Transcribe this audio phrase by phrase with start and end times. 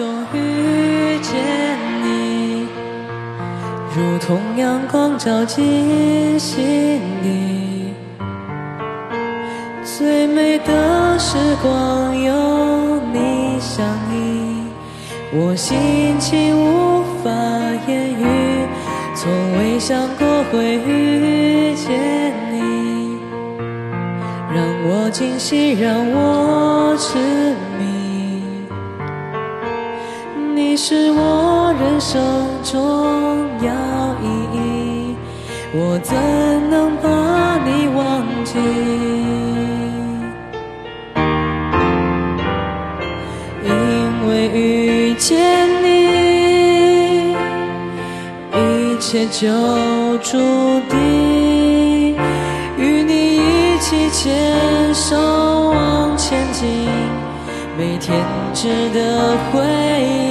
[0.00, 1.34] 中遇见
[2.02, 2.66] 你，
[3.94, 7.92] 如同阳光照进心底。
[9.84, 14.64] 最美的时光有你相依，
[15.34, 17.30] 我心情无法
[17.86, 18.24] 言喻，
[19.14, 23.18] 从未想过会遇见你，
[24.50, 27.18] 让我惊喜，让我痴
[27.78, 27.99] 迷。
[30.82, 32.18] 是我人生
[32.64, 32.80] 重
[33.60, 33.70] 要
[34.22, 34.26] 意
[34.56, 35.14] 义，
[35.74, 36.16] 我怎
[36.70, 38.56] 能把你忘记？
[43.62, 43.70] 因
[44.26, 47.34] 为遇见你，
[48.56, 49.46] 一切就
[50.22, 50.38] 注
[50.88, 52.16] 定。
[52.78, 55.14] 与你一起牵手
[55.68, 56.66] 往前进，
[57.76, 58.18] 每天
[58.54, 59.60] 值得回
[60.00, 60.29] 忆。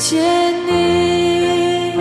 [0.00, 0.18] 见
[0.66, 1.92] 你，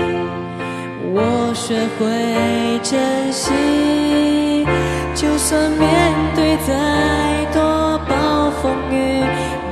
[1.11, 4.65] 我学会珍惜，
[5.13, 9.21] 就算面对再多暴风雨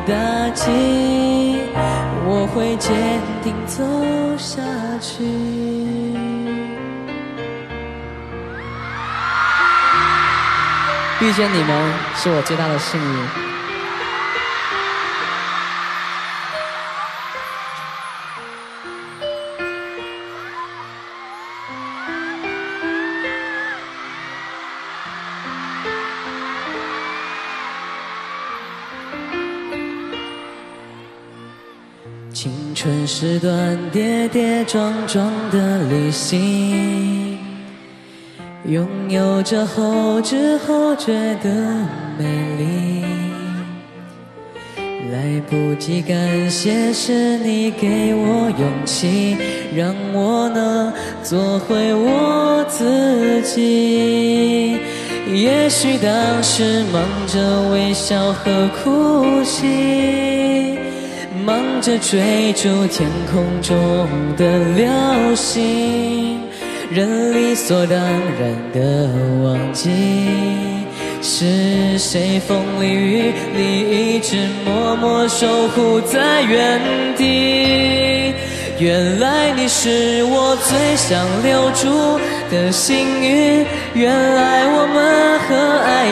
[0.06, 0.14] 打
[0.50, 1.62] 击，
[2.26, 2.94] 我会坚
[3.42, 3.82] 定走
[4.38, 4.60] 下
[5.00, 5.24] 去。
[11.22, 13.47] 遇见你们是我最大的幸运。
[32.80, 37.36] 春是段跌跌撞撞的旅行，
[38.68, 41.12] 拥有着后知后觉
[41.42, 41.50] 的
[42.20, 42.26] 美
[42.60, 43.04] 丽。
[45.12, 49.36] 来不及感谢，是你给我勇气，
[49.76, 54.78] 让我能做回我自己。
[55.34, 60.78] 也许当时忙着微笑和哭泣。
[61.48, 63.78] 忙着追逐天空中
[64.36, 64.86] 的流
[65.34, 66.42] 星，
[66.92, 69.10] 人理所当然的
[69.46, 69.90] 忘记，
[71.22, 74.36] 是谁风里雨里一直
[74.66, 76.82] 默默守护在原
[77.16, 78.34] 地。
[78.78, 82.20] 原来你是我最想留住
[82.52, 84.77] 的幸运，原来我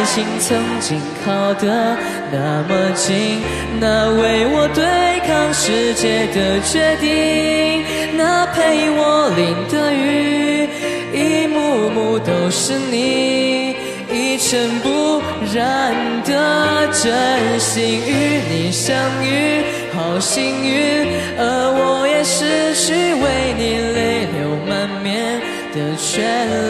[0.05, 1.97] 和爱情曾经靠得
[2.31, 3.41] 那么近，
[3.79, 4.85] 那为我对
[5.27, 7.83] 抗世界的决定，
[8.15, 10.69] 那陪我淋的雨，
[11.11, 13.75] 一幕幕都是你，
[14.13, 15.19] 一尘不
[15.51, 15.91] 染
[16.23, 21.07] 的真心与你相遇，好幸运，
[21.39, 25.41] 而我也失去为你泪流满面
[25.73, 26.13] 的权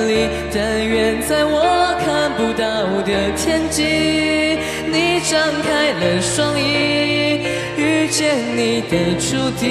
[0.07, 0.29] 利。
[0.53, 1.59] 但愿在我
[2.05, 2.53] 看不
[3.15, 3.81] 的天际，
[4.91, 7.39] 你张开了双翼，
[7.77, 9.63] 遇见你的注定，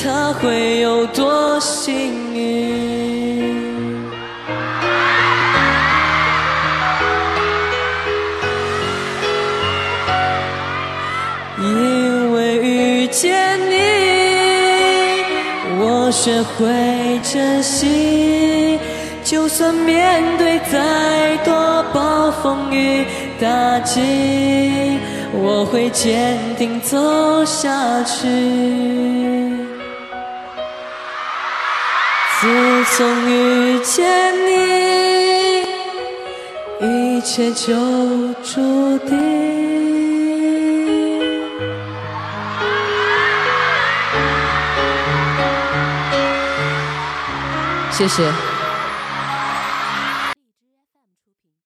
[0.00, 2.40] 他会有多幸运？
[11.58, 13.74] 因为遇见你，
[15.80, 18.59] 我学会珍惜，
[19.30, 23.06] 就算面对再多暴风雨
[23.40, 24.98] 打击，
[25.32, 28.26] 我会坚定走下去。
[32.40, 35.62] 自从遇见你，
[36.80, 37.72] 一切就
[38.42, 39.16] 注定。
[47.92, 48.49] 谢谢。